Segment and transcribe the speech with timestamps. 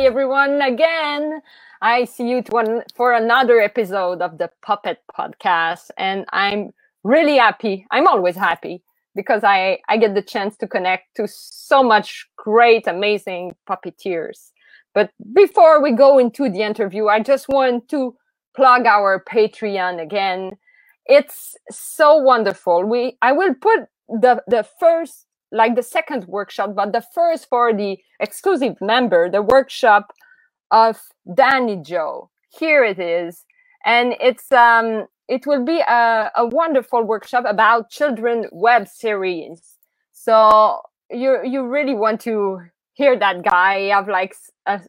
[0.00, 1.42] Hi, everyone, again.
[1.82, 6.70] I see you one, for another episode of the Puppet Podcast, and I'm
[7.04, 7.86] really happy.
[7.90, 8.82] I'm always happy
[9.14, 14.52] because I, I get the chance to connect to so much great, amazing puppeteers.
[14.94, 18.16] But before we go into the interview, I just want to
[18.56, 20.52] plug our Patreon again.
[21.04, 22.86] It's so wonderful.
[22.86, 27.72] We I will put the the first like the second workshop, but the first for
[27.72, 30.12] the exclusive member, the workshop
[30.70, 31.00] of
[31.34, 32.30] Danny Joe.
[32.58, 33.44] Here it is.
[33.84, 39.76] And it's um it will be a, a wonderful workshop about children web series.
[40.12, 42.60] So you you really want to
[42.94, 44.34] hear that guy have like
[44.66, 44.80] a,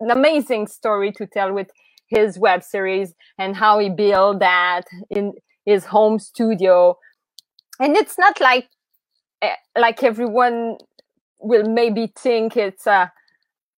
[0.00, 1.70] an amazing story to tell with
[2.08, 5.32] his web series and how he built that in
[5.64, 6.96] his home studio
[7.80, 8.68] and it's not like
[9.76, 10.78] like everyone
[11.38, 13.12] will maybe think it's a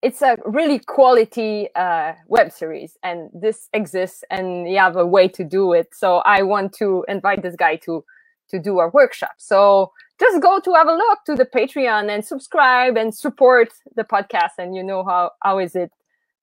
[0.02, 5.26] it's a really quality uh, web series and this exists and you have a way
[5.26, 5.88] to do it.
[5.92, 8.04] So i want to invite this guy to
[8.50, 9.34] to do a workshop.
[9.38, 14.04] So just go to have a look to the patreon and subscribe and support the
[14.04, 15.92] podcast and you know how how is it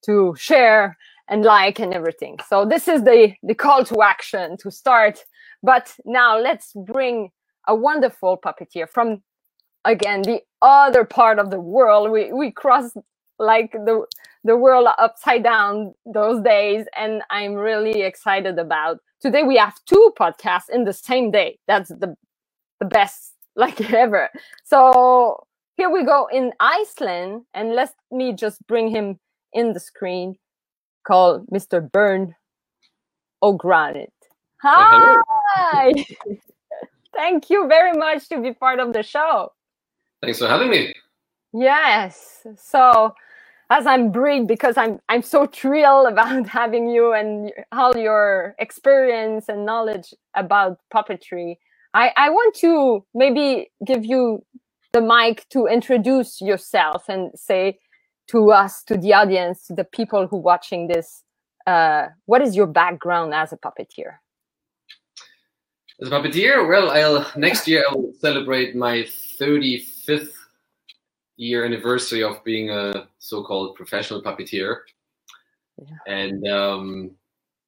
[0.05, 0.97] to share
[1.29, 2.37] and like and everything.
[2.47, 5.23] So this is the the call to action to start.
[5.61, 7.31] But now let's bring
[7.67, 9.21] a wonderful puppeteer from
[9.85, 12.11] again the other part of the world.
[12.11, 12.97] We we crossed
[13.39, 14.05] like the
[14.43, 20.13] the world upside down those days and i'm really excited about today we have two
[20.19, 21.59] podcasts in the same day.
[21.67, 22.15] That's the
[22.79, 24.29] the best like ever.
[24.65, 25.43] So
[25.77, 29.19] here we go in iceland and let me just bring him
[29.53, 30.35] in the screen
[31.07, 32.33] called mr Bernd
[33.43, 34.09] Ogrodnik.
[34.61, 35.93] Hi
[37.15, 39.51] Thank you very much to be part of the show.
[40.21, 40.93] Thanks for having me.
[41.53, 42.45] Yes.
[42.57, 43.13] So
[43.69, 49.49] as I'm brief because I'm I'm so thrilled about having you and all your experience
[49.49, 51.57] and knowledge about puppetry.
[51.93, 54.43] I, I want to maybe give you
[54.93, 57.79] the mic to introduce yourself and say
[58.29, 61.23] to us, to the audience, to the people who watching this,
[61.67, 64.17] uh, what is your background as a puppeteer?
[66.03, 69.03] Puppeteer, well, I'll next year I will celebrate my
[69.39, 70.33] 35th
[71.37, 74.81] year anniversary of being a so-called professional puppeteer.
[75.77, 75.97] Yeah.
[76.07, 77.11] And um,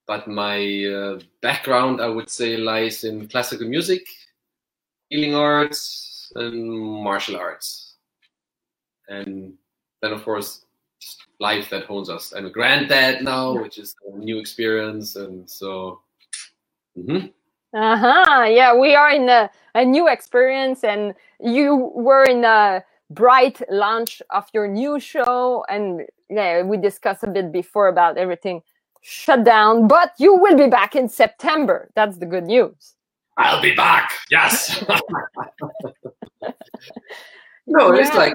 [0.07, 4.05] but my uh, background, I would say, lies in classical music,
[5.09, 7.95] healing arts, and martial arts.
[9.07, 9.53] And
[10.01, 10.65] then, of course,
[11.39, 12.33] life that hones us.
[12.35, 16.01] I'm a granddad now, which is a new experience, and so.
[16.97, 17.27] Mm-hmm.
[17.75, 18.43] Uh-huh.
[18.43, 24.21] Yeah, we are in a, a new experience and you were in a bright launch
[24.29, 28.61] of your new show and yeah, we discussed a bit before about everything
[29.01, 31.91] shut down, but you will be back in September.
[31.95, 32.95] That's the good news.
[33.37, 34.13] I'll be back.
[34.31, 34.81] Yes.
[37.67, 38.01] no, yeah.
[38.01, 38.33] it's like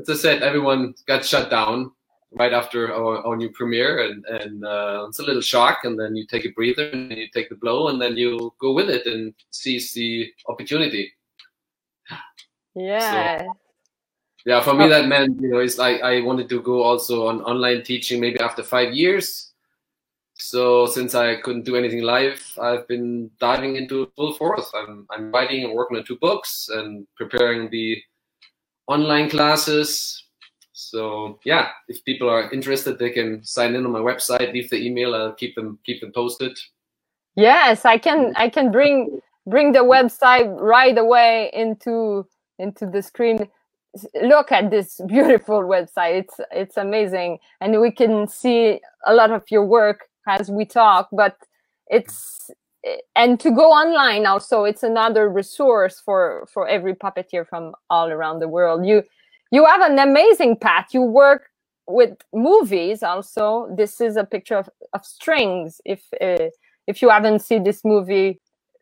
[0.00, 1.92] as I said, everyone got shut down
[2.32, 6.14] right after our, our new premiere, and, and uh, it's a little shock, and then
[6.14, 9.06] you take a breather, and you take the blow, and then you go with it
[9.06, 11.12] and seize the opportunity.
[12.74, 13.42] Yeah.
[13.42, 13.52] So,
[14.46, 14.88] yeah, for me oh.
[14.88, 18.40] that meant you know it's like I wanted to go also on online teaching maybe
[18.40, 19.52] after five years.
[20.34, 24.70] So since I couldn't do anything live, I've been diving into full force.
[24.74, 28.00] I'm I'm writing and working on two books and preparing the
[28.86, 30.24] online classes
[30.78, 34.80] so yeah, if people are interested, they can sign in on my website, leave the
[34.80, 35.12] email.
[35.12, 36.56] I'll keep them keep them posted.
[37.34, 38.32] Yes, I can.
[38.36, 42.28] I can bring bring the website right away into
[42.60, 43.48] into the screen.
[44.22, 46.20] Look at this beautiful website.
[46.20, 51.08] It's it's amazing, and we can see a lot of your work as we talk.
[51.10, 51.36] But
[51.88, 52.52] it's
[53.16, 58.38] and to go online also it's another resource for for every puppeteer from all around
[58.38, 59.02] the world you
[59.50, 60.88] you have an amazing path.
[60.92, 61.50] You work
[61.86, 63.68] with movies also.
[63.76, 65.80] This is a picture of, of strings.
[65.84, 66.50] If uh,
[66.86, 68.40] if you haven't seen this movie,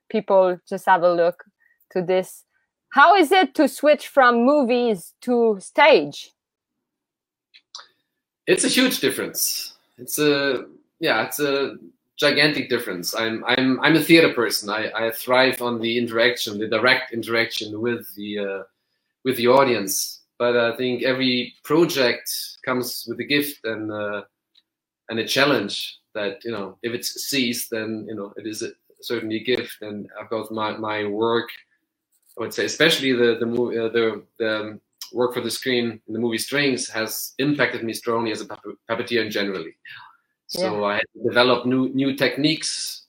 [0.08, 1.44] people just have a look
[1.92, 2.44] to this.
[2.90, 6.32] How is it to switch from movies to stage?
[8.46, 9.74] It's a huge difference.
[9.98, 10.66] It's a
[10.98, 11.76] yeah, it's a
[12.16, 13.14] gigantic difference.
[13.14, 14.70] I'm I'm I'm a theater person.
[14.70, 18.62] I, I thrive on the interaction, the direct interaction with the uh,
[19.24, 22.30] with the audience but I think every project
[22.64, 24.22] comes with a gift and uh,
[25.08, 28.70] and a challenge that you know if it's seized, then you know it is a,
[29.00, 29.82] certainly a gift.
[29.82, 31.48] And of course, my my work,
[32.38, 34.80] I would say, especially the the uh, the, the
[35.12, 38.46] work for the screen in the movie Strings has impacted me strongly as a
[38.90, 39.74] puppeteer in generally.
[40.48, 40.84] So yeah.
[40.84, 43.04] I had to develop new new techniques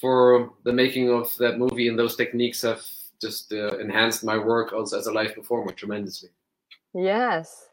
[0.00, 2.82] for the making of that movie, and those techniques have
[3.20, 6.30] just uh, enhanced my work also as a live performer tremendously.
[6.94, 7.68] Yes,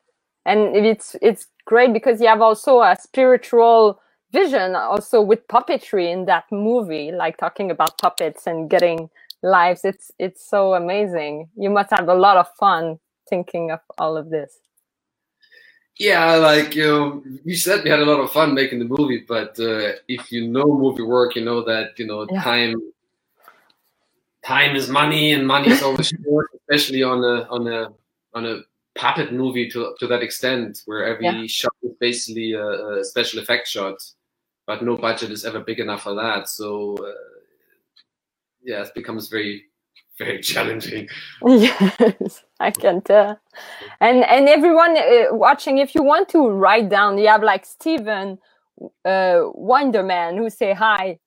[0.45, 3.99] and it's it's great because you have also a spiritual
[4.31, 9.09] vision also with puppetry in that movie, like talking about puppets and getting
[9.41, 9.81] lives.
[9.83, 11.49] It's it's so amazing.
[11.55, 12.99] You must have a lot of fun
[13.29, 14.59] thinking of all of this.
[15.97, 19.25] Yeah, like you know, you said we had a lot of fun making the movie,
[19.27, 22.43] but uh, if you know movie work, you know that you know yeah.
[22.43, 22.75] time
[24.45, 27.89] time is money, and money is always short, especially on a on a
[28.35, 28.61] on a
[28.97, 31.45] puppet movie to to that extent, where every yeah.
[31.47, 32.67] shot is basically a,
[32.99, 33.97] a, special effect shot,
[34.65, 36.49] but no budget is ever big enough for that.
[36.49, 37.13] So uh,
[38.63, 39.65] yeah, it becomes very
[40.17, 41.07] very challenging.
[41.45, 43.39] Yes, I can tell.
[43.99, 48.38] And and everyone uh, watching, if you want to write down, you have like Steven
[49.05, 51.19] uh, Wonderman who say hi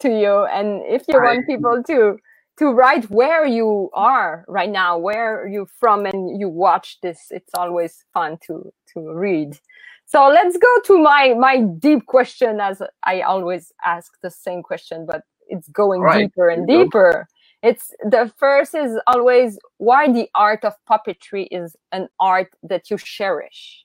[0.00, 1.24] to you, and if you hi.
[1.24, 2.18] want people to
[2.62, 7.54] to write where you are right now, where you're from, and you watch this, it's
[7.54, 9.58] always fun to to read.
[10.06, 15.06] So let's go to my my deep question, as I always ask the same question,
[15.06, 16.22] but it's going right.
[16.22, 17.28] deeper and deeper.
[17.62, 22.98] It's the first is always why the art of puppetry is an art that you
[22.98, 23.84] cherish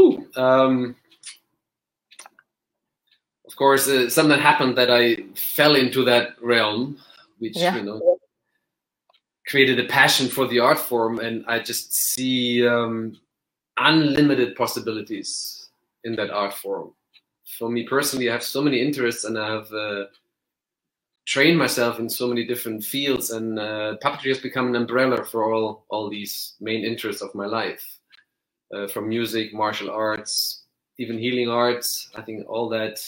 [0.00, 0.96] Ooh, um,
[3.56, 6.98] of course uh, something happened that i fell into that realm
[7.38, 7.74] which yeah.
[7.76, 8.18] you know
[9.46, 13.16] created a passion for the art form and i just see um,
[13.78, 15.70] unlimited possibilities
[16.04, 16.92] in that art form
[17.58, 20.04] for me personally i have so many interests and i have uh,
[21.26, 25.52] train myself in so many different fields, and uh, puppetry has become an umbrella for
[25.52, 27.98] all all these main interests of my life,
[28.74, 30.64] uh, from music, martial arts,
[30.98, 32.10] even healing arts.
[32.14, 33.00] I think all that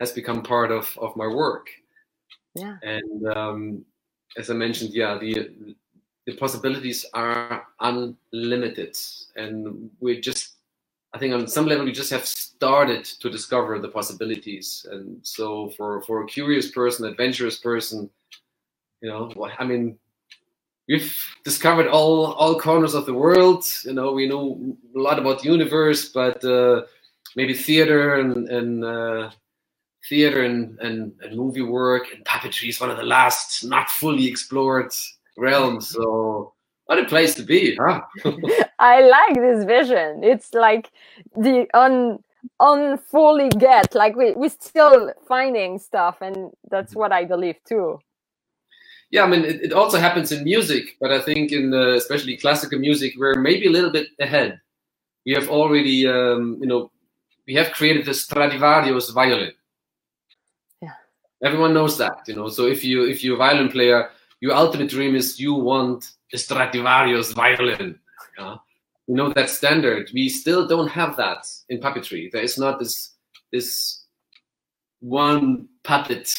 [0.00, 1.68] has become part of of my work.
[2.54, 2.76] Yeah.
[2.82, 3.84] And um,
[4.36, 5.50] as I mentioned, yeah, the
[6.26, 8.96] the possibilities are unlimited,
[9.36, 10.54] and we're just
[11.14, 14.84] I think on some level we just have started to discover the possibilities.
[14.90, 18.10] And so for for a curious person, adventurous person,
[19.00, 19.96] you know, I mean,
[20.88, 21.14] we've
[21.44, 23.64] discovered all all corners of the world.
[23.84, 26.82] You know, we know a lot about the universe, but uh,
[27.36, 29.30] maybe theater and and uh,
[30.08, 34.26] theater and, and and movie work and puppetry is one of the last not fully
[34.26, 34.92] explored
[35.36, 35.88] realms.
[35.88, 36.52] So
[36.86, 38.00] what a place to be, huh?
[38.78, 40.22] I like this vision.
[40.22, 40.90] It's like
[41.36, 42.18] the un
[42.60, 47.98] unfully get like we we still finding stuff, and that's what I believe too.
[49.10, 52.36] Yeah, I mean, it, it also happens in music, but I think in uh, especially
[52.36, 54.60] classical music, we're maybe a little bit ahead.
[55.24, 56.90] We have already, um, you know,
[57.46, 59.52] we have created the Stradivarius violin.
[61.44, 62.48] Everyone knows that, you know.
[62.48, 64.10] So if you if you're a violin player,
[64.40, 67.98] your ultimate dream is you want a Stradivarius violin.
[68.38, 68.56] Yeah?
[69.06, 70.10] You know that standard.
[70.14, 72.32] We still don't have that in puppetry.
[72.32, 73.12] There is not this
[73.52, 74.04] this
[75.00, 76.34] one puppet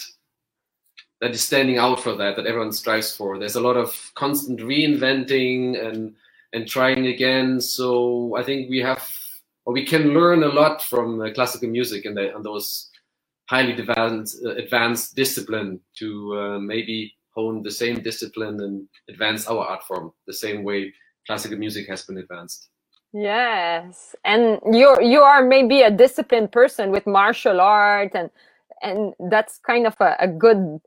[1.21, 3.37] that is standing out for that that everyone strives for.
[3.37, 6.15] There's a lot of constant reinventing and
[6.53, 7.61] and trying again.
[7.61, 9.07] So I think we have
[9.65, 12.89] or we can learn a lot from uh, classical music and, the, and those
[13.49, 19.65] highly advanced, uh, advanced discipline to uh, maybe hone the same discipline and advance our
[19.65, 20.93] art form the same way
[21.27, 22.69] classical music has been advanced.
[23.13, 24.15] Yes.
[24.23, 28.29] And you're you are maybe a disciplined person with martial art and
[28.81, 30.79] and that's kind of a, a good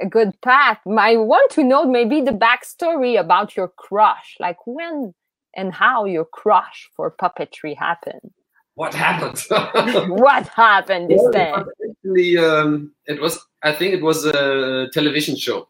[0.00, 0.78] a good path.
[0.86, 5.14] I want to know maybe the backstory about your crush like when
[5.54, 8.32] and how your crush for puppetry happened
[8.74, 9.38] what happened
[10.10, 15.68] what happened this day actually um, it was I think it was a television show.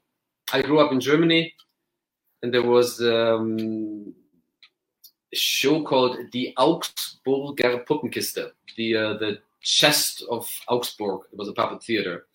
[0.53, 1.55] I grew up in Germany,
[2.43, 4.15] and there was um,
[5.33, 11.21] a show called the Augsburger Puppenkiste, the uh, the chest of Augsburg.
[11.33, 12.27] It was a puppet theater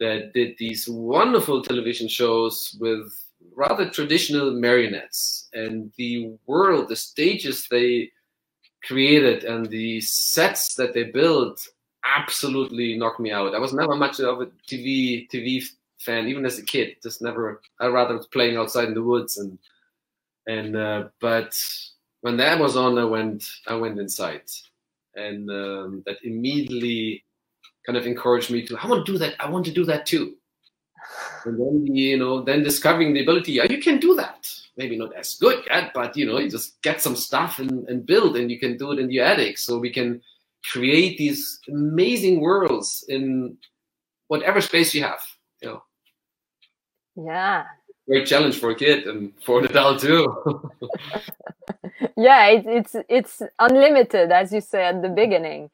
[0.00, 3.06] that did these wonderful television shows with
[3.54, 8.10] rather traditional marionettes, and the world, the stages they
[8.84, 11.66] created, and the sets that they built
[12.04, 13.54] absolutely knocked me out.
[13.54, 15.64] I was never much of a TV TV
[15.98, 16.96] fan, even as a kid.
[17.02, 17.60] Just never.
[17.80, 19.58] I rather was playing outside in the woods and
[20.48, 21.54] and uh, but
[22.22, 24.42] when that was on, I went I went inside,
[25.14, 27.24] and um, that immediately
[27.84, 28.76] kind of encouraged me to.
[28.78, 29.34] I want to do that.
[29.38, 30.34] I want to do that too.
[31.44, 33.52] And then you know, then discovering the ability.
[33.52, 34.50] Yeah, you can do that.
[34.78, 38.06] Maybe not as good yet, but you know, you just get some stuff and, and
[38.06, 39.58] build, and you can do it in the attic.
[39.58, 40.22] So we can
[40.64, 43.58] create these amazing worlds in
[44.28, 45.20] whatever space you have.
[45.60, 45.82] You know.
[47.16, 47.64] Yeah.
[48.08, 50.24] Great challenge for a kid and for an adult too.
[52.16, 55.68] yeah, it, it's it's unlimited, as you said at the beginning.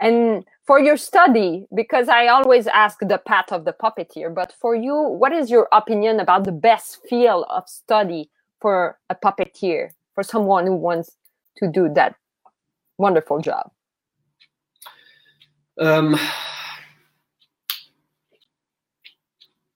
[0.00, 4.74] And for your study, because I always ask the path of the puppeteer, but for
[4.74, 8.30] you, what is your opinion about the best field of study
[8.64, 11.18] for a puppeteer, for someone who wants
[11.58, 12.16] to do that
[12.96, 13.70] wonderful job?
[15.78, 16.14] Um,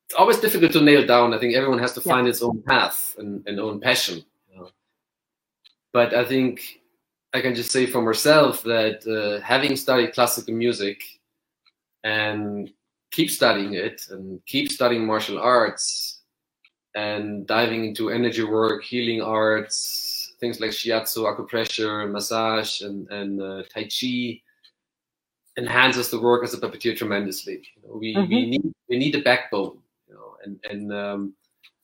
[0.06, 1.34] it's always difficult to nail down.
[1.34, 2.30] I think everyone has to find yeah.
[2.30, 4.24] its own path and, and own passion.
[4.48, 4.70] You know?
[5.92, 6.80] But I think
[7.34, 11.02] I can just say for myself that uh, having studied classical music
[12.04, 12.72] and
[13.10, 16.17] keep studying it and keep studying martial arts
[16.94, 23.62] and diving into energy work, healing arts, things like shiatsu, acupressure, massage, and, and uh,
[23.72, 24.40] tai chi
[25.56, 27.62] enhances the work as a puppeteer tremendously.
[27.76, 28.34] You know, we, mm-hmm.
[28.34, 29.78] we need we need a backbone,
[30.08, 31.34] you know, and and um,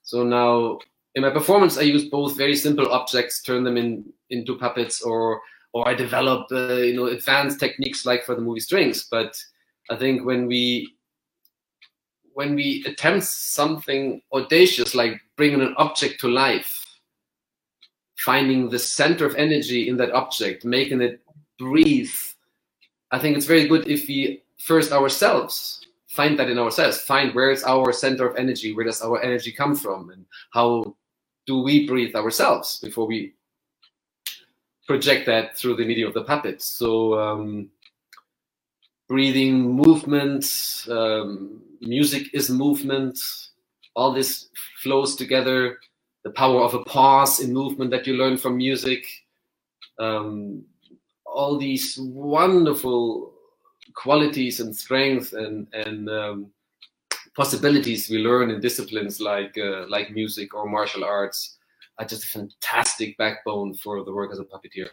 [0.02, 0.78] so now
[1.14, 5.40] in my performance I use both very simple objects, turn them in into puppets, or
[5.72, 9.04] or I develop uh, you know advanced techniques like for the movie Strings.
[9.10, 9.36] But
[9.90, 10.94] I think when we
[12.34, 16.84] when we attempt something audacious like bringing an object to life,
[18.18, 21.20] finding the center of energy in that object, making it
[21.58, 22.10] breathe
[23.14, 27.52] I think it's very good if we first ourselves find that in ourselves, find where
[27.52, 30.96] is our center of energy, where does our energy come from, and how
[31.46, 33.34] do we breathe ourselves before we
[34.88, 36.60] project that through the medium of the puppet.
[36.60, 37.70] So um,
[39.08, 40.46] breathing, movement,
[40.90, 43.18] um, music is movement.
[43.96, 44.48] All this
[44.82, 45.78] flows together.
[46.24, 49.06] The power of a pause in movement that you learn from music.
[49.98, 50.64] Um,
[51.26, 53.32] all these wonderful
[53.94, 56.50] qualities and strengths and and um,
[57.36, 61.58] possibilities we learn in disciplines like uh, like music or martial arts
[61.98, 64.88] are just a fantastic backbone for the work as a puppeteer.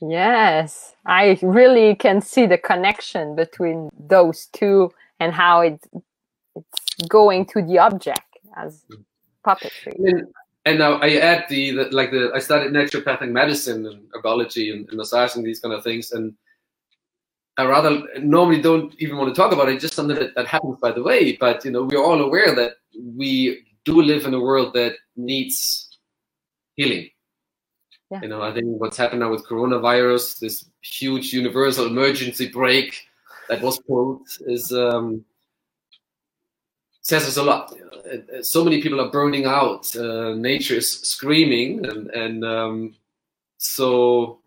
[0.00, 5.78] Yes, I really can see the connection between those two and how it,
[6.56, 8.84] it's going to the object as
[9.46, 9.94] puppetry.
[9.98, 10.26] And,
[10.64, 14.88] and now I add the, the, like the I studied naturopathic medicine and herbology and,
[14.88, 16.34] and massage and these kind of things, and
[17.56, 19.80] I rather normally don't even want to talk about it.
[19.80, 21.36] Just something that, that happens by the way.
[21.36, 25.98] But you know, we're all aware that we do live in a world that needs
[26.76, 27.10] healing.
[28.10, 28.22] Yeah.
[28.22, 33.06] You know, I think what's happened now with coronavirus, this huge universal emergency break
[33.48, 35.24] that was pulled, is um,
[37.02, 37.72] says us a lot.
[38.42, 39.94] So many people are burning out.
[39.94, 42.94] Uh, nature is screaming, and, and um,
[43.58, 44.40] so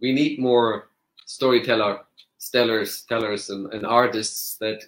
[0.00, 0.88] we need more
[1.26, 2.00] storyteller,
[2.38, 4.82] stellars, tellers, and, and artists that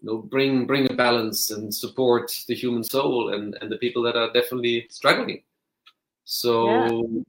[0.00, 4.02] you know bring bring a balance and support the human soul and, and the people
[4.02, 5.42] that are definitely struggling.
[6.30, 7.22] So yeah.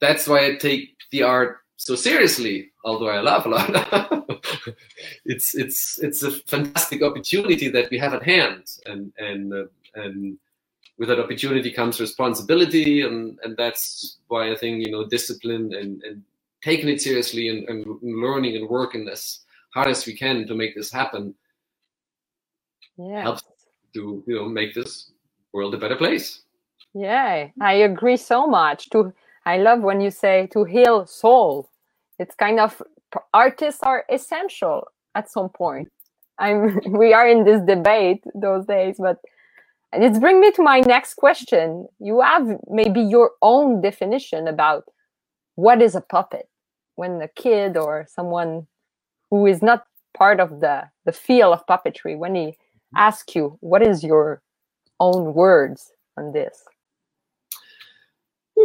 [0.00, 4.26] that's why I take the art so seriously, although I laugh a lot.
[5.26, 9.64] it's it's it's a fantastic opportunity that we have at hand, and and uh,
[9.96, 10.38] and
[10.96, 16.02] with that opportunity comes responsibility, and and that's why I think you know discipline and
[16.04, 16.22] and
[16.62, 19.40] taking it seriously and, and learning and working as
[19.74, 21.34] hard as we can to make this happen
[22.96, 23.20] yeah.
[23.20, 23.42] helps
[23.92, 25.12] to you know make this
[25.52, 26.43] world a better place.
[26.94, 28.88] Yeah, I agree so much.
[28.90, 29.12] To
[29.44, 31.68] I love when you say to heal soul.
[32.18, 32.80] It's kind of
[33.32, 35.90] artists are essential at some point.
[36.38, 39.18] I'm we are in this debate those days, but
[39.92, 41.88] and it's bring me to my next question.
[41.98, 44.84] You have maybe your own definition about
[45.56, 46.48] what is a puppet
[46.96, 48.66] when a kid or someone
[49.30, 49.84] who is not
[50.16, 52.96] part of the the feel of puppetry when he mm-hmm.
[52.96, 54.42] asks you what is your
[55.00, 56.64] own words on this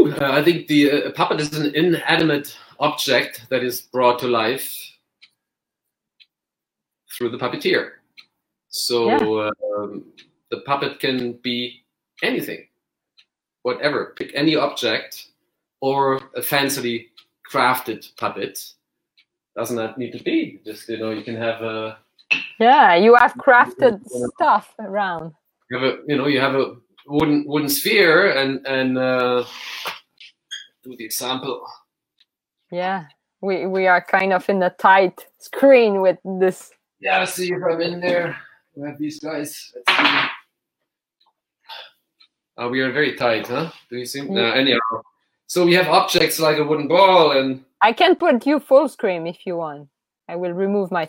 [0.08, 4.76] uh, I think the uh, puppet is an inanimate object that is brought to life
[7.12, 7.92] through the puppeteer.
[8.70, 9.50] So yeah.
[9.78, 10.06] um,
[10.52, 11.84] the puppet can be
[12.24, 12.68] anything,
[13.64, 14.14] whatever.
[14.18, 15.28] Pick any object
[15.82, 17.08] or a fancily
[17.50, 18.74] crafted puppet.
[19.56, 20.62] Doesn't that need to be?
[20.66, 21.98] Just you know, you can have a.
[22.60, 24.02] Yeah, you have crafted
[24.36, 25.34] stuff around.
[25.70, 26.76] You have a, you know, you have a
[27.10, 29.44] wooden wooden sphere and and uh,
[30.84, 31.66] do the example.
[32.72, 33.06] Yeah,
[33.42, 36.72] we we are kind of in a tight screen with this.
[37.00, 38.38] Yeah, see if I'm in there.
[38.76, 39.74] We have these guys.
[42.58, 43.72] Uh, we are very tight, huh?
[43.90, 44.20] Do you see?
[44.20, 44.50] Yeah.
[44.50, 45.02] Uh, anyhow,
[45.48, 47.64] so we have objects like a wooden ball and.
[47.82, 49.88] I can put you full screen if you want.
[50.28, 51.08] I will remove my.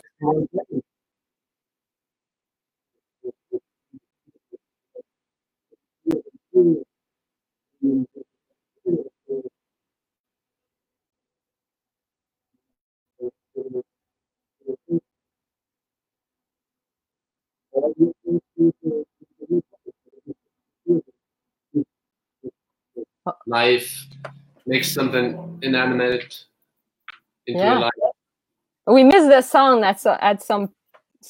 [23.47, 24.07] Life
[24.65, 26.45] makes something inanimate
[27.47, 27.79] into Yeah.
[27.79, 27.91] life.
[28.87, 30.73] We missed the sound at at some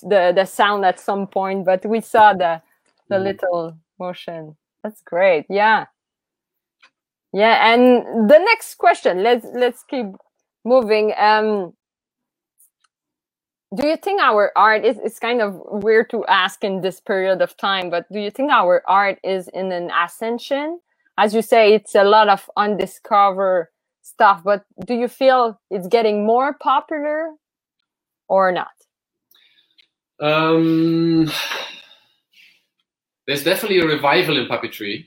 [0.04, 2.62] the the sound at some point, but we saw the
[3.10, 3.24] the Mhm.
[3.24, 4.58] little motion.
[4.84, 5.46] That's great.
[5.50, 5.86] Yeah.
[7.34, 9.24] Yeah, and the next question.
[9.24, 10.08] Let's let's keep
[10.66, 11.14] moving.
[11.18, 11.74] Um
[13.76, 17.42] do you think our art is it's kind of weird to ask in this period
[17.42, 20.80] of time, but do you think our art is in an ascension?
[21.18, 23.68] As you say, it's a lot of undiscovered
[24.02, 27.32] stuff, but do you feel it's getting more popular
[28.28, 28.72] or not?
[30.20, 31.32] Um,
[33.32, 35.06] there's definitely a revival in puppetry,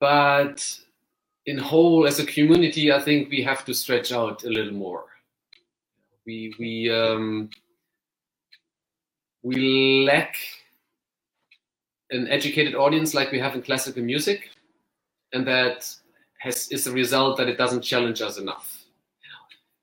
[0.00, 0.80] but
[1.44, 5.04] in whole, as a community, I think we have to stretch out a little more.
[6.24, 7.50] We we um,
[9.42, 10.36] we lack
[12.10, 14.48] an educated audience like we have in classical music,
[15.34, 15.94] and that
[16.38, 18.83] has is the result that it doesn't challenge us enough.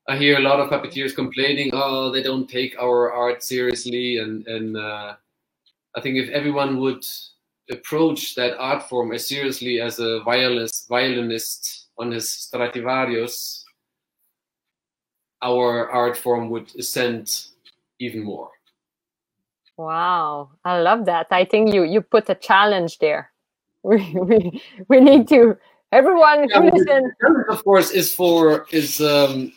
[0.10, 4.46] I hear a lot of puppeteers complaining, oh, they don't take our art seriously, and
[4.48, 5.16] and uh,
[5.96, 7.06] I think if everyone would
[7.72, 13.66] approach that art form as seriously as a violinist, violinist on his Stradivarius,
[15.42, 17.48] our art form would ascend
[18.00, 18.52] even more.
[19.78, 21.28] Wow, I love that.
[21.32, 23.32] I think you you put a challenge there.
[23.84, 25.58] We we, we need to
[25.92, 27.12] everyone Yeah, who listen.
[27.50, 29.54] of course, is for is um,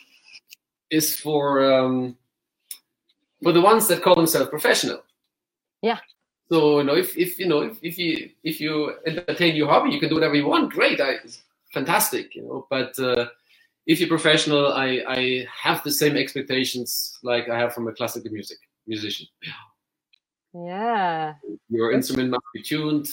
[0.89, 2.17] is for um,
[3.43, 5.03] for the ones that call themselves professional.
[5.81, 5.99] Yeah.
[6.49, 9.91] So you know, if, if you know if, if you if you entertain your hobby,
[9.91, 10.71] you can do whatever you want.
[10.71, 11.17] Great, I,
[11.73, 12.35] fantastic.
[12.35, 13.27] You know, but uh,
[13.85, 18.31] if you're professional, I I have the same expectations like I have from a classical
[18.31, 19.27] music musician.
[20.53, 21.33] Yeah.
[21.69, 23.11] Your instrument must be tuned.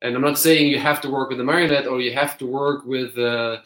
[0.00, 2.46] And I'm not saying you have to work with a marionette or you have to
[2.46, 3.58] work with uh,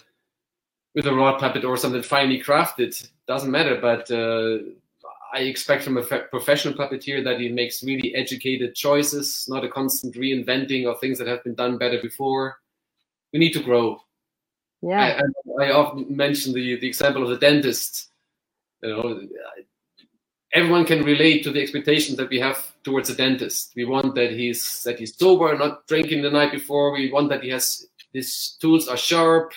[0.95, 3.09] with a rod puppet or something finely crafted.
[3.27, 3.79] Doesn't matter.
[3.81, 4.59] But uh,
[5.33, 10.15] I expect from a professional puppeteer that he makes really educated choices, not a constant
[10.15, 12.59] reinventing of things that have been done better before.
[13.33, 14.03] We need to grow.
[14.83, 15.21] Yeah.
[15.21, 18.11] I, I, I often mention the, the example of the dentist.
[18.83, 19.21] You know,
[20.53, 23.73] everyone can relate to the expectations that we have towards a dentist.
[23.75, 26.93] We want that he's that he's sober, not drinking the night before.
[26.93, 29.53] We want that he has his tools are sharp,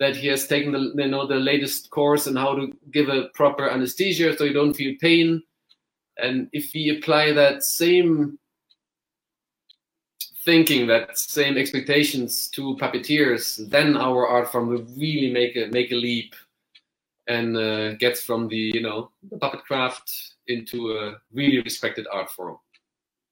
[0.00, 3.28] that he has taken the you know the latest course on how to give a
[3.34, 5.42] proper anesthesia so you don't feel pain.
[6.18, 8.38] And if we apply that same
[10.44, 15.92] thinking, that same expectations to puppeteers, then our art form will really make a make
[15.92, 16.34] a leap
[17.28, 22.30] and uh, gets from the you know the puppet craft into a really respected art
[22.30, 22.58] form.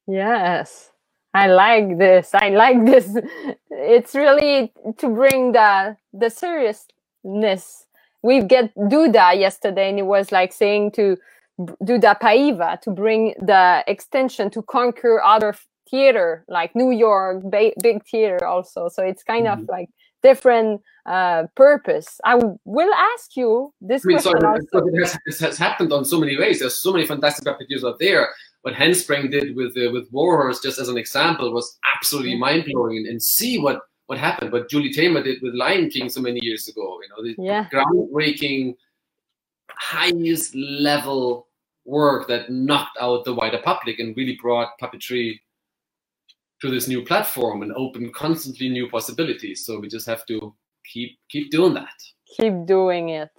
[0.07, 0.91] Yes.
[1.35, 2.35] I like this.
[2.35, 3.07] I like this.
[3.71, 7.87] It's really to bring the the seriousness.
[8.23, 11.17] We get Duda yesterday, and it was like saying to
[11.59, 15.55] Duda Paiva to bring the extension to conquer other
[15.91, 18.89] theater, like New York, ba- big theater also.
[18.89, 19.69] So it's kind of Mhm.
[19.69, 19.89] like
[20.23, 22.21] different uh, purpose.
[22.25, 24.87] I w- will ask you this I mean, question also.
[24.87, 26.59] it has, it has happened on so many ways.
[26.61, 28.29] There's so many fantastic puppeteers out there.
[28.63, 32.99] What Handspring did with uh, with Warhorse, just as an example, was absolutely mind blowing.
[32.99, 34.53] And, and see what what happened.
[34.53, 36.99] What Julie Taymor did with Lion King so many years ago.
[37.03, 37.69] You know, the Yeah.
[37.73, 38.75] groundbreaking,
[39.71, 41.49] highest level
[41.87, 45.41] work that knocked out the wider public and really brought puppetry
[46.61, 49.65] to this new platform and opened constantly new possibilities.
[49.65, 51.99] So we just have to keep keep doing that.
[52.37, 53.31] keep doing it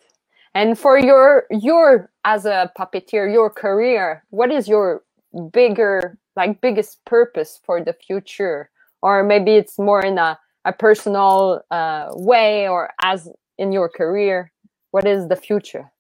[0.54, 5.04] and for your your as a puppeteer your career what is your
[5.52, 8.70] bigger like biggest purpose for the future
[9.02, 14.52] or maybe it's more in a, a personal uh, way or as in your career
[14.92, 15.92] what is the future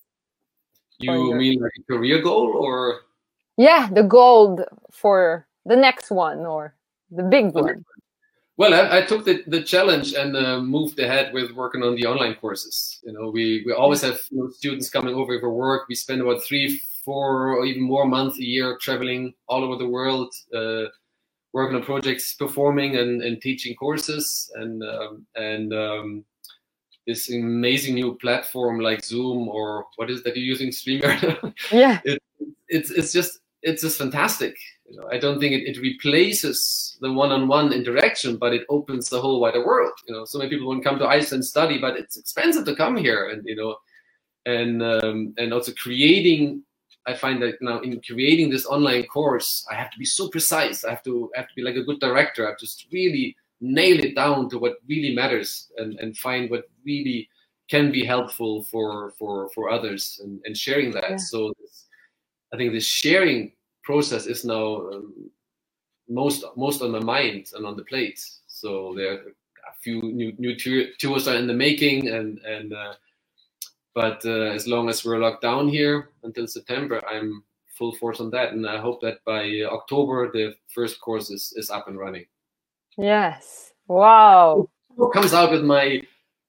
[1.00, 3.02] You your- mean like a career goal or
[3.58, 6.76] yeah the goal for the next one or
[7.12, 7.74] the big Okay.
[7.74, 7.86] one
[8.58, 12.06] Well, I, I took the, the challenge and uh, moved ahead with working on the
[12.06, 13.00] online courses.
[13.04, 15.88] You know, we, we always have you know, students coming over for work.
[15.90, 19.88] We spend about three, four, or even more months a year traveling all over the
[19.88, 20.86] world, uh,
[21.54, 26.26] working on projects, performing and, and teaching courses, and um, and um,
[27.08, 31.54] this amazing new platform like Zoom or what is that you're using, StreamYard?
[31.72, 32.22] yeah, it,
[32.68, 34.56] it's it's just it's just fantastic.
[34.90, 39.22] You know, I don't think it, it replaces the one-on-one interaction, but it opens the
[39.22, 39.94] whole wider world.
[40.06, 42.76] You know, so many people want to come to Iceland study, but it's expensive to
[42.76, 43.76] come here, and you know,
[44.46, 46.64] and um, and also creating
[47.08, 50.84] I find that now in creating this online course, I have to be so precise.
[50.84, 52.46] I have to I have to be like a good director.
[52.46, 56.50] I have to just really nail it down to what really matters and, and find
[56.50, 57.30] what really
[57.70, 61.12] can be helpful for for for others and, and sharing that.
[61.12, 61.18] Yeah.
[61.18, 61.86] So this,
[62.54, 65.32] I think this sharing process is now um,
[66.10, 68.24] most most on my mind and on the plate.
[68.48, 69.20] So there are
[69.70, 70.56] a few new new
[71.00, 72.94] tours are in the making and and uh,
[73.94, 77.44] but uh, as long as we're locked down here until September, I'm
[77.78, 81.70] full force on that, and I hope that by October the first course is, is
[81.70, 82.26] up and running.
[82.98, 83.74] Yes.
[83.88, 84.70] Wow.
[84.98, 86.02] It comes out with my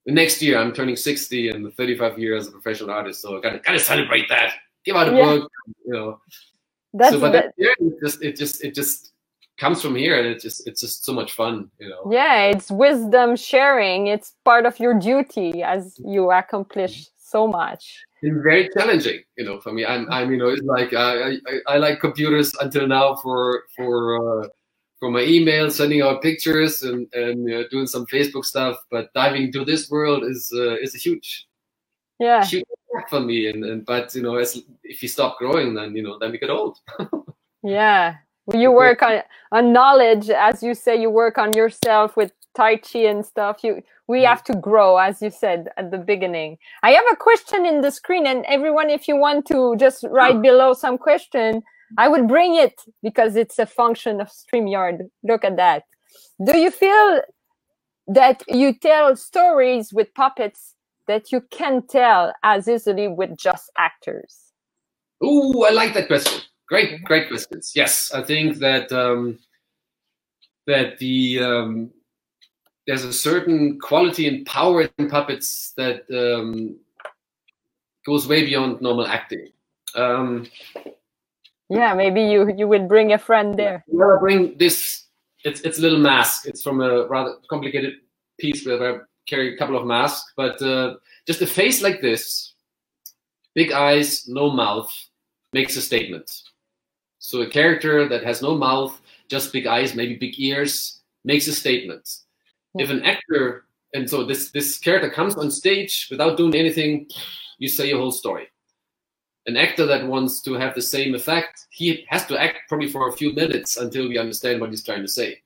[0.06, 0.58] next year.
[0.58, 4.28] I'm turning 60 and 35 years as a professional artist, so I gotta gotta celebrate
[4.28, 4.54] that.
[4.84, 5.24] Give out a yeah.
[5.24, 5.50] book,
[5.86, 6.20] you know.
[6.92, 9.12] That's so, but that, yeah, it just it just it just
[9.58, 12.70] comes from here and it's just it's just so much fun you know yeah it's
[12.70, 18.04] wisdom sharing it's part of your duty as you accomplish so much.
[18.22, 19.84] It's very challenging, you know, for me.
[19.84, 24.44] I'm, I'm, you know, it's like I, I, I like computers until now for for
[24.44, 24.48] uh,
[25.00, 28.76] for my email, sending out pictures and and uh, doing some Facebook stuff.
[28.90, 31.48] But diving into this world is uh, is a huge,
[32.20, 32.64] yeah, huge
[33.08, 33.48] for me.
[33.48, 36.38] And, and but you know, as if you stop growing, then you know, then we
[36.38, 36.78] get old.
[37.64, 38.16] yeah,
[38.54, 43.00] you work on on knowledge, as you say, you work on yourself with tai chi
[43.00, 43.62] and stuff.
[43.62, 44.26] You we mm.
[44.26, 46.58] have to grow as you said at the beginning.
[46.82, 50.40] I have a question in the screen and everyone if you want to just write
[50.42, 51.62] below some question
[51.98, 55.08] i would bring it because it's a function of streamyard.
[55.22, 55.84] Look at that.
[56.44, 57.20] Do you feel
[58.08, 60.74] that you tell stories with puppets
[61.06, 64.52] that you can tell as easily with just actors?
[65.22, 66.40] Oh i like that question.
[66.68, 67.72] Great great questions.
[67.74, 69.38] Yes i think that um
[70.66, 71.90] that the um
[72.86, 76.76] there's a certain quality and power in puppets that um,
[78.04, 79.48] goes way beyond normal acting.
[79.94, 80.46] Um,
[81.68, 83.84] yeah, maybe you you would bring a friend there.
[83.86, 85.06] Yeah, bring this.
[85.44, 86.46] It's it's a little mask.
[86.46, 87.94] It's from a rather complicated
[88.38, 90.94] piece where I carry a couple of masks, but uh,
[91.26, 92.54] just a face like this,
[93.54, 94.90] big eyes, no mouth,
[95.52, 96.30] makes a statement.
[97.18, 101.54] So a character that has no mouth, just big eyes, maybe big ears, makes a
[101.54, 102.08] statement
[102.78, 107.08] if an actor and so this this character comes on stage without doing anything
[107.58, 108.48] you say your whole story.
[109.46, 113.08] An actor that wants to have the same effect he has to act probably for
[113.08, 115.40] a few minutes until we understand what he's trying to say.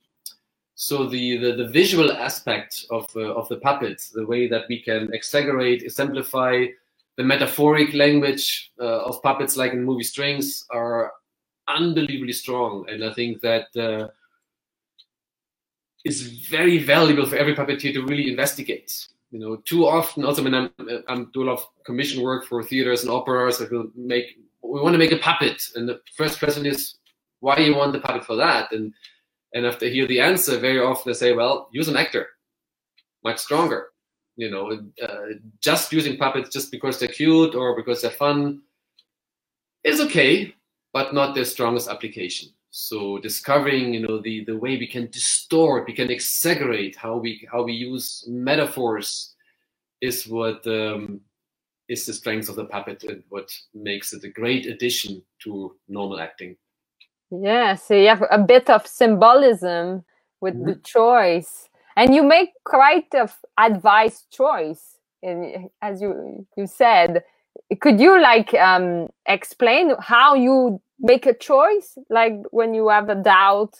[0.75, 4.81] So the the, the visual aspect of uh, of the puppet the way that we
[4.81, 6.65] can exaggerate exemplify
[7.17, 11.11] the metaphoric language uh, of puppets like in movie strings are
[11.67, 12.85] unbelievably strong.
[12.89, 14.07] And i think that uh,
[16.07, 16.21] is
[16.55, 19.07] very valuable for every puppeteer to really investigate.
[19.31, 20.69] You know, too often, also when I'm,
[21.07, 24.25] I'm doing a lot of commission work for theaters and operas, I will make,
[24.63, 25.61] we want to make a puppet.
[25.75, 26.95] And the first question is,
[27.41, 28.71] why do you want the puppet for that?
[28.71, 28.93] And,
[29.53, 32.27] and after I hear the answer, very often I say, well, use an actor,
[33.23, 33.89] much stronger.
[34.37, 35.25] You know, uh,
[35.61, 38.61] just using puppets just because they're cute or because they're fun
[39.83, 40.53] is okay,
[40.93, 42.49] but not their strongest application.
[42.79, 47.47] So discovering, you know, the, the way we can distort, we can exaggerate how we
[47.51, 49.33] how we use metaphors
[49.99, 51.21] is what um,
[51.89, 56.19] is the strength of the puppet and what makes it a great addition to normal
[56.19, 56.55] acting.
[57.31, 60.05] Yeah, so you have a bit of symbolism
[60.39, 60.69] with mm-hmm.
[60.69, 64.99] the choice, and you make quite a advice choice.
[65.23, 67.23] And as you you said,
[67.81, 73.15] could you like um, explain how you make a choice like when you have a
[73.15, 73.73] doubt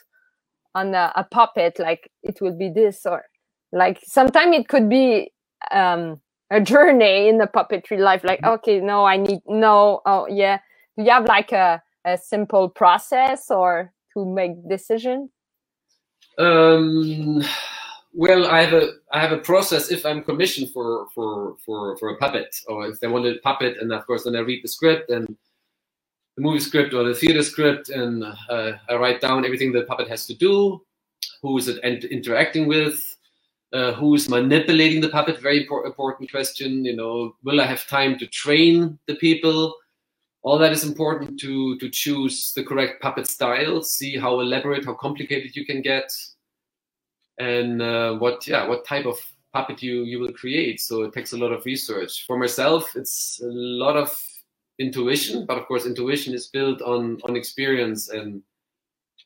[0.76, 3.24] on a, a puppet like it will be this or
[3.72, 5.32] like sometimes it could be
[5.72, 6.20] um
[6.52, 8.54] a journey in the puppetry life like mm-hmm.
[8.54, 10.60] okay no i need no oh yeah
[10.98, 15.30] do you have like a, a simple process or to make decision
[16.38, 17.42] um
[18.14, 22.10] well i have a i have a process if i'm commissioned for for for for
[22.10, 24.68] a puppet or if they want a puppet and of course then i read the
[24.68, 25.36] script and
[26.38, 30.08] the movie script or the theater script, and uh, I write down everything the puppet
[30.08, 30.82] has to do,
[31.42, 33.18] who is it interacting with,
[33.74, 35.42] uh, who is manipulating the puppet.
[35.42, 36.86] Very important question.
[36.86, 39.76] You know, will I have time to train the people?
[40.48, 44.94] all that is important to to choose the correct puppet style, see how elaborate, how
[44.94, 46.10] complicated you can get,
[47.38, 49.18] and uh, what yeah what type of
[49.54, 50.80] puppet you you will create.
[50.80, 52.26] So it takes a lot of research.
[52.26, 53.52] For myself, it's a
[53.84, 54.10] lot of
[54.80, 58.42] intuition, but of course, intuition is built on on experience and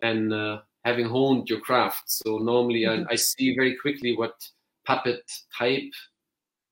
[0.01, 2.09] and uh, having honed your craft.
[2.09, 3.07] So normally, mm-hmm.
[3.09, 4.33] I, I see very quickly what
[4.85, 5.93] puppet type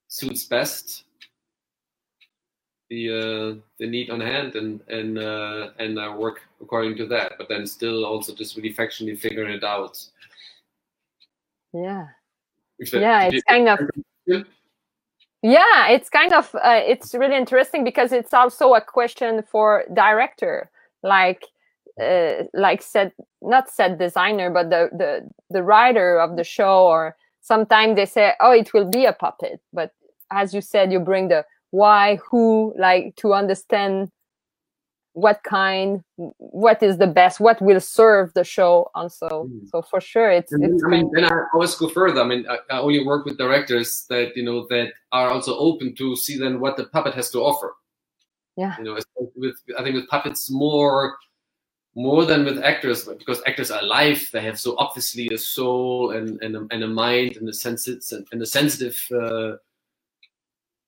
[0.07, 1.03] suits best
[2.89, 7.33] the uh, the need on hand and and uh, and I work according to that.
[7.37, 10.03] But then still also just really factually figuring it out.
[11.73, 12.07] Yeah.
[12.79, 13.79] Yeah, it's kind of.
[15.41, 20.69] Yeah, it's kind of uh, it's really interesting because it's also a question for director,
[21.01, 21.43] like
[22.01, 27.15] uh, like said not set designer, but the the the writer of the show, or
[27.41, 29.93] sometimes they say, oh, it will be a puppet, but
[30.29, 34.11] as you said, you bring the why, who, like to understand
[35.13, 36.03] what kind,
[36.37, 39.47] what is the best, what will serve the show also.
[39.49, 39.67] Mm.
[39.69, 40.51] So for sure, it's.
[40.51, 42.21] And it's I mean, then I always go further.
[42.21, 45.95] I mean, I, I, only work with directors that you know that are also open
[45.95, 47.75] to see then what the puppet has to offer.
[48.55, 48.75] Yeah.
[48.77, 48.97] You know,
[49.35, 51.17] with I think with puppets more
[51.95, 56.41] more than with actors because actors are alive they have so obviously a soul and
[56.43, 59.53] and a, and a mind and a sensitive and a sensitive uh,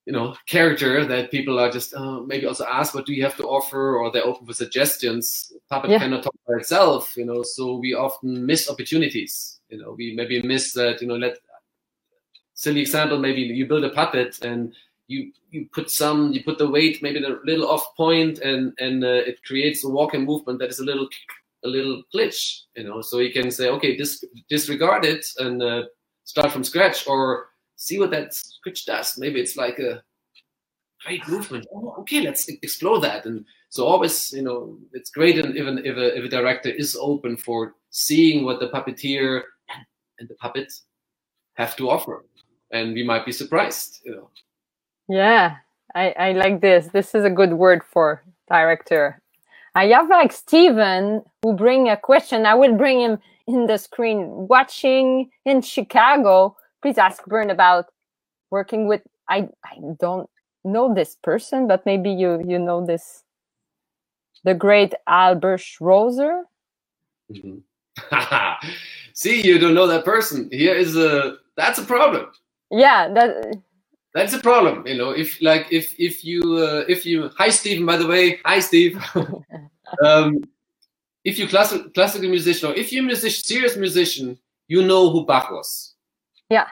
[0.06, 3.36] you know character that people are just uh, maybe also ask what do you have
[3.36, 3.96] to offer?
[3.96, 5.52] or they're open for suggestions.
[5.70, 5.98] Puppet yeah.
[5.98, 9.60] cannot talk by itself you know so we often miss opportunities.
[9.68, 11.38] You know we maybe miss that you know let
[12.54, 14.74] silly example maybe you build a puppet and
[15.08, 19.04] you you put some you put the weight maybe a little off point and and
[19.04, 21.08] uh, it creates a walking movement that is a little
[21.64, 23.00] a little glitch you know.
[23.00, 25.82] So you can say okay dis- disregard it and uh,
[26.24, 27.51] start from scratch or
[27.82, 29.18] see what that switch does.
[29.18, 30.02] Maybe it's like a
[31.04, 31.66] great movement.
[31.74, 33.26] Oh, okay, let's explore that.
[33.26, 36.96] And so always, you know, it's great and even if a, if a director is
[37.00, 39.42] open for seeing what the puppeteer
[40.18, 40.72] and, the puppet
[41.54, 42.24] have to offer.
[42.70, 44.30] And we might be surprised, you know.
[45.08, 45.56] Yeah,
[45.96, 46.86] I, I like this.
[46.86, 49.20] This is a good word for director.
[49.74, 52.46] I have like Steven who bring a question.
[52.46, 53.18] I will bring him
[53.48, 54.46] in the screen.
[54.46, 57.86] Watching in Chicago, please ask Bernd about
[58.50, 59.02] working with.
[59.28, 60.28] I I don't
[60.64, 63.24] know this person, but maybe you you know this.
[64.44, 66.42] The great Albrecht Roser.
[67.30, 67.58] Mm-hmm.
[69.14, 70.48] See, you don't know that person.
[70.50, 72.26] Here is a that's a problem.
[72.70, 73.56] Yeah, that
[74.14, 74.86] that's a problem.
[74.86, 78.40] You know, if like if if you uh, if you hi Stephen by the way
[78.44, 79.02] hi Steve.
[80.04, 80.42] um,
[81.24, 85.24] if you classical classical musician or if you're a musician, serious musician, you know who
[85.24, 85.91] Bach was.
[86.52, 86.68] Yeah.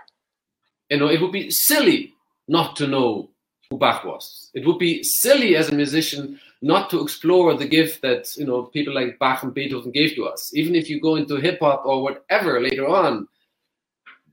[0.90, 2.12] You know, it would be silly
[2.48, 3.30] not to know
[3.70, 4.50] who Bach was.
[4.52, 8.64] It would be silly as a musician not to explore the gift that you know
[8.64, 10.50] people like Bach and Beethoven gave to us.
[10.52, 13.26] Even if you go into hip hop or whatever later on,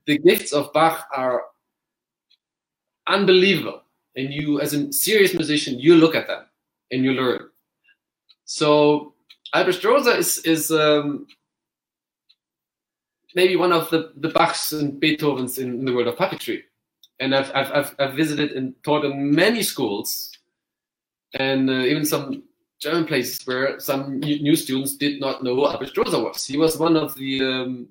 [0.04, 1.44] the gifts of Bach are
[3.06, 3.80] unbelievable.
[4.16, 6.44] And you, as a serious musician, you look at them
[6.90, 7.48] and you learn.
[8.44, 9.14] So
[9.54, 11.26] Albrecht Roser is is um,
[13.34, 16.62] maybe one of the, the Bachs and Beethovens in, in the world of puppetry.
[17.20, 20.30] And I've, I've, I've, visited and taught in many schools
[21.34, 22.44] and uh, even some
[22.80, 26.46] German places where some new students did not know who Albrecht Roser was.
[26.46, 27.88] He was one of the, um,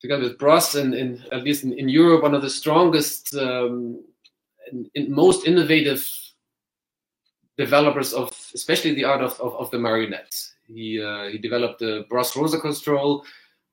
[0.00, 4.02] together with Bross, and in, at least in, in, Europe, one of the strongest um,
[4.70, 6.08] and, and, most innovative
[7.56, 10.34] developers of, especially the art of, of, of the marionette.
[10.66, 13.24] He, uh, he developed the Bross Rosa control,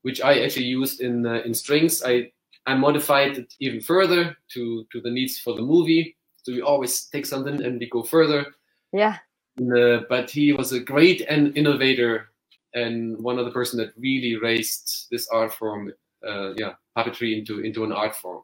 [0.08, 2.02] which I actually used in uh, in strings.
[2.02, 2.32] I
[2.66, 6.16] I modified it even further to to the needs for the movie.
[6.44, 8.46] So we always take something and we go further.
[8.94, 9.18] Yeah.
[9.60, 12.30] Uh, but he was a great and innovator
[12.74, 15.92] and one of the person that really raised this art form,
[16.26, 18.44] uh, yeah, puppetry into into an art form.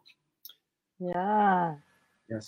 [1.00, 1.76] Yeah.
[2.30, 2.46] Yes.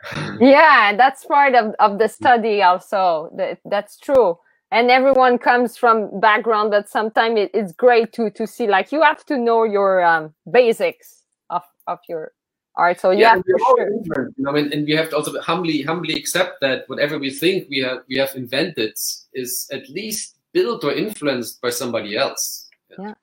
[0.40, 3.30] yeah, that's part of, of the study also.
[3.36, 4.38] That, that's true
[4.74, 9.00] and everyone comes from background that sometimes it, it's great to to see like you
[9.02, 12.32] have to know your um, basics of of your
[12.74, 13.00] art.
[13.00, 13.90] So yeah, yeah sure.
[13.92, 17.30] you know, I mean, and we have to also humbly humbly accept that whatever we
[17.30, 18.94] think we have we have invented
[19.32, 22.68] is at least built or influenced by somebody else.
[22.98, 23.14] Yeah.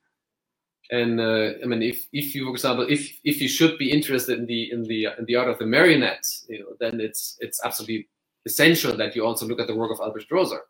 [0.93, 4.39] And uh, I mean, if, if you, for example, if if you should be interested
[4.39, 7.59] in the in the in the art of the marionette, you know, then it's it's
[7.63, 8.07] absolutely
[8.45, 10.61] essential that you also look at the work of Albrecht Roser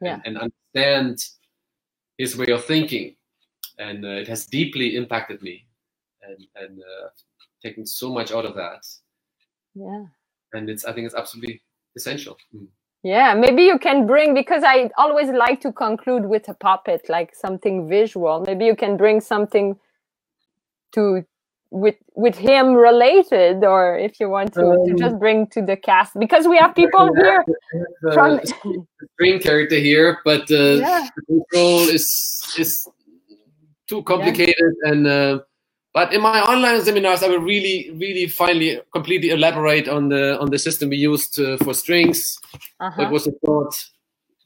[0.00, 0.20] yeah.
[0.24, 1.24] and, and, understand
[2.18, 3.16] his way of thinking.
[3.78, 5.66] And uh, it has deeply impacted me
[6.22, 7.08] and, and uh,
[7.62, 8.86] taken so much out of that.
[9.74, 10.06] Yeah.
[10.52, 11.62] And it's, I think it's absolutely
[11.96, 12.36] essential.
[12.54, 12.68] Mm.
[13.02, 17.34] Yeah, maybe you can bring because I always like to conclude with a puppet, like
[17.34, 18.42] something visual.
[18.46, 19.78] Maybe you can bring something
[20.92, 21.24] to
[21.70, 25.76] with with him related, or if you want to, to Um, just bring to the
[25.76, 27.44] cast because we have people here
[28.02, 28.40] The from
[29.12, 32.06] screen character here, but uh, yeah the control is
[32.58, 32.88] is
[33.88, 35.06] too complicated and.
[35.06, 35.38] Uh,
[35.96, 40.50] but in my online seminars, I will really, really finally completely elaborate on the on
[40.50, 42.38] the system we used uh, for strings.
[42.80, 43.00] uh-huh.
[43.00, 43.74] What was the thought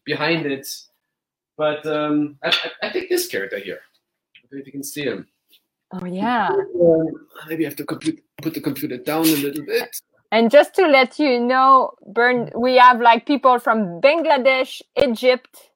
[0.05, 0.69] behind it?
[1.57, 3.81] But um, I, I, I think this character here.
[4.37, 5.27] I if you can see him.
[5.93, 6.49] Oh yeah.
[6.49, 7.09] Um,
[7.49, 10.01] maybe I have to compute, put the computer down a little bit.
[10.33, 15.71] And just to let you know, Bernd, we have like people from Bangladesh, Egypt,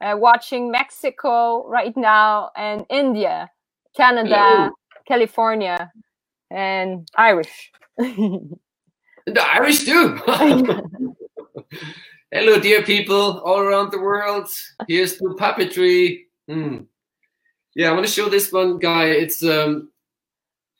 [0.00, 3.50] uh, watching Mexico right now, and India,
[3.94, 4.70] Canada, Hello.
[5.06, 5.92] California,
[6.50, 7.70] and Irish.
[7.98, 10.18] The Irish too.
[12.30, 14.48] Hello, dear people all around the world.
[14.86, 16.20] Here's to puppetry.
[16.48, 16.78] Hmm.
[17.74, 19.06] Yeah, I want to show this one guy.
[19.06, 19.90] It's um,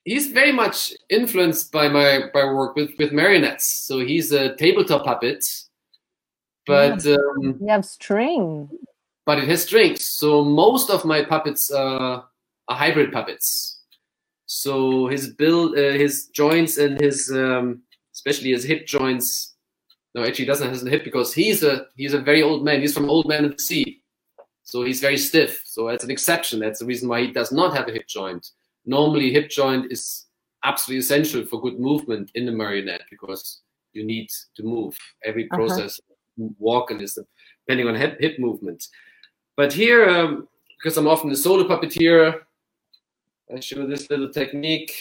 [0.05, 3.67] he's very much influenced by my by work with with marionettes.
[3.87, 5.45] So he's a tabletop puppet,
[6.67, 8.69] but um, we have string.
[9.27, 10.09] but it has strings.
[10.09, 12.23] So most of my puppets uh,
[12.69, 13.81] are hybrid puppets.
[14.47, 17.83] So his build, uh, his joints, and his um,
[18.15, 19.55] especially his hip joints.
[20.15, 22.81] No, actually, he doesn't have a hip because he's a he's a very old man.
[22.81, 23.98] He's from Old Man of the Sea,
[24.69, 25.63] so he's very stiff.
[25.65, 26.61] So that's an exception.
[26.61, 28.51] That's the reason why he does not have a hip joint.
[28.85, 30.27] Normally, hip joint is
[30.63, 33.63] absolutely essential for good movement in the marionette because
[33.95, 34.95] you need to move.
[35.25, 35.57] Every Uh-huh.
[35.57, 35.99] process
[36.59, 37.19] walking is
[37.67, 38.81] depending on hip hip movement.
[39.57, 42.43] But here, um, because I'm often a solo puppeteer,
[43.55, 44.93] I show this little technique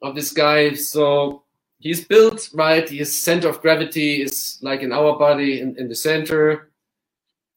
[0.00, 0.72] of this guy.
[0.72, 1.42] So
[1.80, 2.88] he's built right.
[2.88, 6.69] His center of gravity is like in our body in, in the center,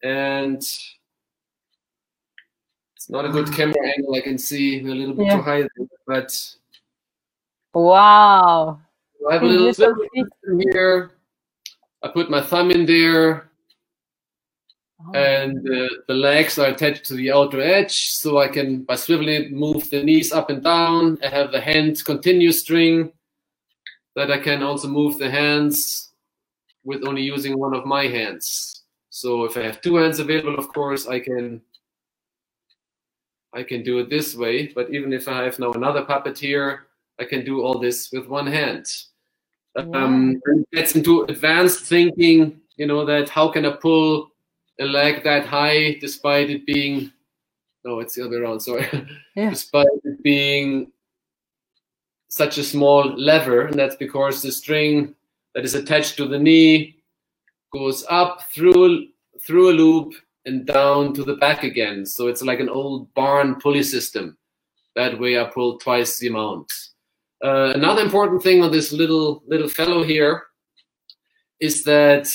[0.04, 0.96] and it's
[3.10, 4.16] not a good camera angle.
[4.16, 5.36] I can see we're a little bit Yeah.
[5.38, 5.68] too high,
[6.06, 6.56] but
[7.74, 8.80] Wow.
[9.30, 10.06] I have a little swivel
[10.72, 11.12] here.
[12.04, 13.50] I put my thumb in there.
[15.06, 15.12] Oh.
[15.20, 19.38] and uh, the legs are attached to the outer edge so i can by swiveling
[19.48, 23.12] it move the knees up and down i have the hand continuous string
[24.16, 26.14] that i can also move the hands
[26.86, 28.83] with only using one of my hands
[29.14, 31.62] so if i have two hands available of course i can
[33.54, 34.74] i can do it this way.
[34.74, 36.88] But even if i have now another puppet here
[37.20, 38.88] i can do all this with one hand.
[39.76, 44.32] Um, gets into advanced thinking you know that how can i pull
[44.80, 47.12] a leg that high despite it being
[47.86, 48.88] no it's the other way around sorry.
[49.36, 49.52] Yeah.
[49.52, 50.92] despite it being
[52.30, 55.14] such a small lever and that's because the string
[55.54, 57.03] that is attached to the knee
[57.74, 59.08] goes up through
[59.46, 60.14] through a loop
[60.46, 62.06] and down to the back again.
[62.06, 64.38] So it's like an old barn pulley system.
[64.96, 66.72] That way i pull twice the amount.
[67.44, 70.44] Uh, another important thing on this little little fellow here
[71.60, 72.28] is that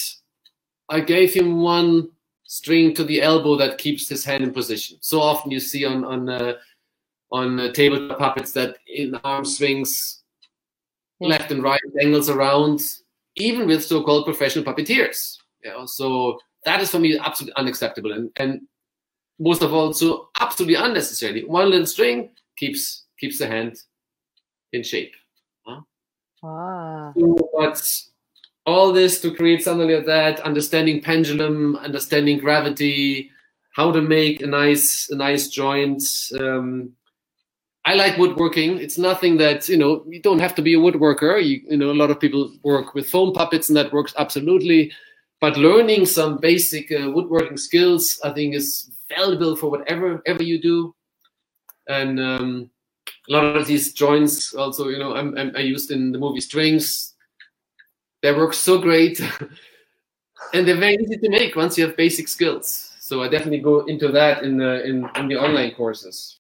[0.89, 2.09] i gave him one
[2.45, 4.99] string to the elbow that keeps his hand in position.
[5.01, 6.55] So often you see on on uh,
[7.31, 10.23] on uh, tabletop puppets that in arm swings
[11.21, 12.81] left and right angles around,
[13.39, 15.37] even with so-called professional puppeteers.
[15.65, 18.61] You know, so that is for me absolutely unacceptable and and
[19.39, 21.45] most of all so absolutely unnecessary.
[21.45, 23.81] One little string keeps keeps the hand
[24.73, 25.13] in shape.
[26.43, 27.15] Wow.
[27.57, 27.83] But
[28.67, 33.31] all this to create something like that, understanding pendulum, understanding gravity,
[33.75, 36.03] how to make a nice a nice joint.
[36.39, 36.93] Um,
[37.89, 38.77] I like woodworking.
[38.77, 40.05] It's nothing that you know.
[40.07, 41.43] You don't have to be a woodworker.
[41.43, 44.93] You, you know, a lot of people work with foam puppets, and that works absolutely.
[45.41, 50.61] But learning some basic uh, woodworking skills, I think, is valuable for whatever ever you
[50.61, 50.95] do.
[51.89, 52.71] And um,
[53.31, 56.43] a lot of these joints, also, you know, I'm, I'm, I used in the movie
[56.43, 57.15] Strings.
[58.21, 59.19] They work so great,
[60.53, 62.93] and they're very easy to make once you have basic skills.
[63.01, 66.38] So I definitely go into that in the in, in the online courses.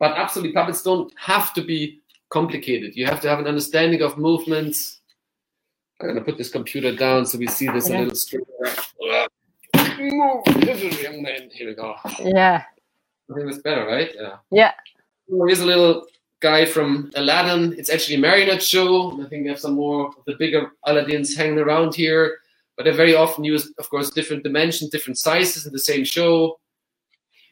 [0.00, 2.96] But absolutely, puppets don't have to be complicated.
[2.96, 5.00] You have to have an understanding of movements.
[6.00, 7.98] I'm gonna put this computer down so we see this Yeah.
[7.98, 8.46] a little straighter.
[9.98, 11.50] Move, little young man.
[11.52, 11.94] Here we go.
[12.02, 12.08] I
[13.34, 14.10] think that's better, right?
[14.14, 14.36] Yeah.
[14.50, 14.72] Yeah.
[15.28, 16.06] Here's a little
[16.40, 17.74] guy from Aladdin.
[17.78, 19.12] It's actually a marionette show.
[19.22, 22.38] I think we have some more of the bigger Aladdins hanging around here.
[22.76, 26.58] But they very often use, of course, different dimensions, different sizes in the same show.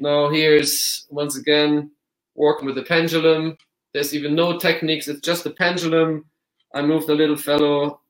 [0.01, 1.91] Now here's once again
[2.39, 3.57] working with the pendulum.
[3.93, 5.09] There's even no techniques.
[5.09, 6.25] It's just the pendulum.
[6.75, 8.01] I move the little fellow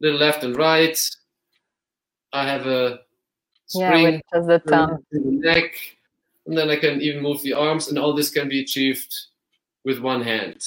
[0.00, 0.98] little left and right.
[2.32, 3.00] I have a
[3.66, 5.04] spring just the thumb.
[5.10, 5.74] the neck,
[6.46, 9.14] and then I can even move the arms, and all this can be achieved
[9.84, 10.66] with one hand.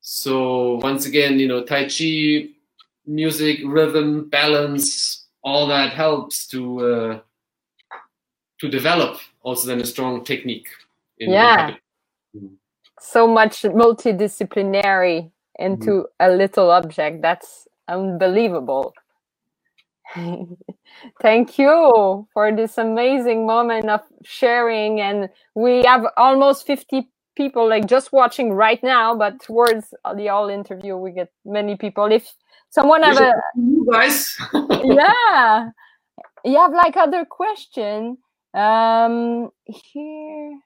[0.00, 2.48] So once again, you know, Tai Chi,
[3.06, 7.20] music, rhythm, balance, all that helps to uh,
[8.60, 10.68] to develop also then a strong technique.
[11.22, 11.56] In in Yeah.
[11.56, 11.82] puppet.
[13.00, 17.22] So much multidisciplinary into a little object.
[17.22, 18.94] That's unbelievable.
[21.22, 25.00] Thank you for this amazing moment of sharing.
[25.00, 30.48] And we have almost 50 people like just watching right now, but towards the all
[30.48, 32.06] interview, we get many people.
[32.12, 32.30] If
[32.70, 34.36] someone have a, you guys.
[34.84, 35.70] yeah
[36.44, 38.18] you have like other question
[38.54, 40.58] um here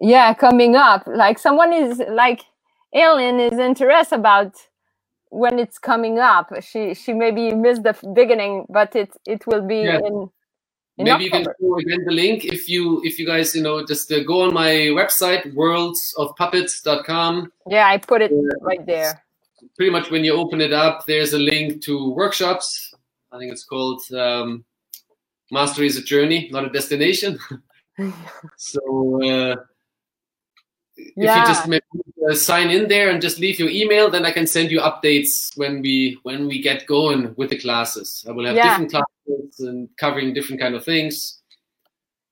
[0.00, 2.42] yeah coming up like someone is like
[2.94, 4.54] Ellen is interested about
[5.30, 9.82] when it's coming up she she maybe missed the beginning but it it will be
[9.82, 9.98] Yeah.
[9.98, 10.30] in
[10.98, 11.56] in Maybe you can October.
[11.60, 14.54] show again the link if you if you guys you know just uh, go on
[14.54, 17.52] my website worldsofpuppets.com.
[17.68, 18.32] yeah i put it
[18.62, 19.22] right there
[19.76, 22.94] Pretty much when you open it up, there's a link to workshops.
[23.32, 24.64] I think it's called um,
[25.50, 27.38] Mastery is a Journey, not a destination.
[28.56, 29.56] so uh,
[31.16, 31.84] if you just maybe,
[32.28, 35.56] uh, sign in there and just leave your email, then I can send you updates
[35.56, 38.24] when we when we get going with the classes.
[38.28, 38.68] I will have Yeah.
[38.68, 41.42] different classes and covering different kind of things.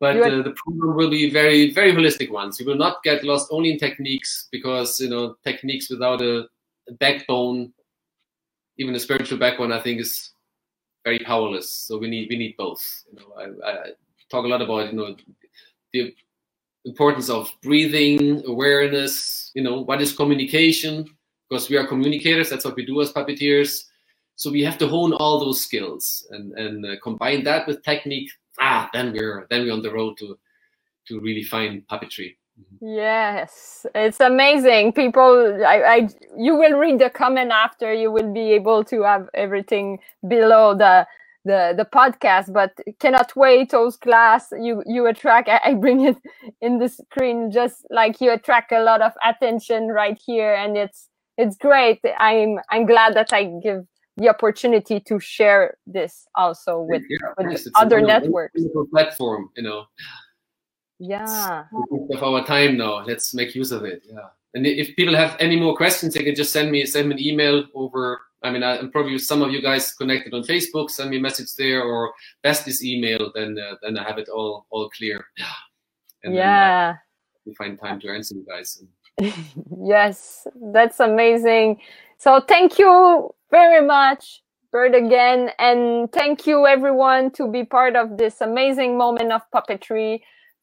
[0.01, 2.61] But uh, the program will be very very holistic ones.
[2.61, 6.47] You will not get lost only in techniques because you know techniques without a,
[6.89, 7.73] a backbone,
[8.77, 10.31] even a spiritual backbone, I think is
[11.05, 11.71] very powerless.
[11.71, 12.83] So we need we need both.
[13.11, 13.75] You know, I, I
[14.31, 15.17] talk a lot about you know
[15.93, 16.15] the
[16.89, 21.05] importance of breathing, awareness, you know, what is communication?
[21.49, 23.85] Because we are communicators, that's what we do as puppeteers.
[24.37, 28.31] So we have to hone all those skills and, and uh, combine that with technique.
[28.61, 30.39] Ah, then we're then we're on the road to
[31.07, 32.37] to really find puppetry.
[32.81, 34.93] Yes, it's amazing.
[34.93, 37.93] People, I, I, you will read the comment after.
[37.93, 41.07] You will be able to have everything below the
[41.49, 42.53] the the podcast.
[42.55, 44.53] But cannot wait those class.
[44.53, 45.51] You you attract.
[45.51, 46.19] I, I bring it
[46.63, 51.09] in the screen just like you attract a lot of attention right here, and it's
[51.39, 52.01] it's great.
[52.21, 53.85] I'm I'm glad that I give
[54.19, 58.63] the opportunity to share this also with Yeah, with a other networks.
[58.95, 59.87] platform, you know.
[61.01, 61.65] Yeah.
[62.13, 63.05] of our time now.
[63.05, 64.05] Let's make use of it.
[64.11, 64.29] Yeah.
[64.55, 67.23] And if people have any more questions, they can just send me send me an
[67.23, 68.21] email over.
[68.43, 70.91] I mean, I, I'm probably some of you guys connected on Facebook.
[70.91, 72.13] Send me a message there, or
[72.43, 73.33] best is email.
[73.35, 75.27] Then uh, then I have it all all clear.
[76.25, 76.97] And yeah.
[77.45, 78.83] Can find time to answer you guys.
[79.81, 81.81] yes, that's amazing.
[82.19, 88.19] So thank you very much, Bernd, again, and thank you everyone to be part of
[88.19, 90.23] this amazing moment of puppetry,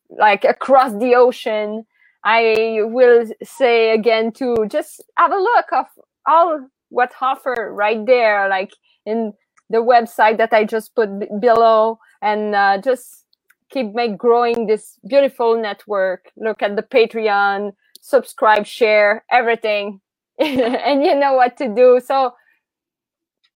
[0.09, 1.86] like across the ocean.
[2.26, 5.86] I will say again to just have a look of
[6.28, 8.72] all what offer right there, like
[9.06, 9.34] in
[9.70, 13.26] the website that I just put b- below, and uh, just
[13.70, 16.32] keep make growing this beautiful network.
[16.38, 20.00] Look at the Patreon, subscribe, share, everything.
[20.39, 22.00] and you know what to do.
[22.04, 22.34] So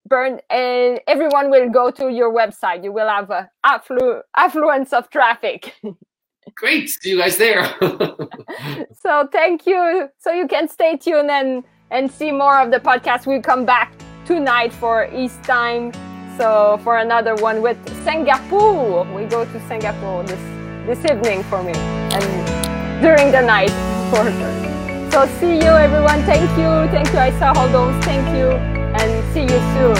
[0.06, 2.84] Bernd and everyone will go to your website.
[2.84, 5.76] You will have a afflu- affluence of traffic.
[6.56, 7.64] Great, see you guys there.
[9.02, 10.10] so thank you.
[10.18, 13.26] So you can stay tuned and and see more of the podcast.
[13.26, 13.94] We come back
[14.26, 15.92] tonight for East time.
[16.38, 20.40] So for another one with Singapore, we go to Singapore this
[20.86, 23.72] this evening for me and during the night
[24.10, 25.12] for her.
[25.12, 26.22] So see you everyone.
[26.24, 26.70] Thank you.
[26.94, 27.20] Thank you.
[27.20, 27.96] I saw all those.
[28.06, 28.52] Thank you
[29.00, 29.96] and see you soon.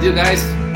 [0.00, 0.71] see you guys.